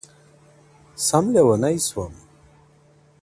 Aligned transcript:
سم 1.07 1.25
ليونى 1.33 1.77
سوم. 1.87 2.13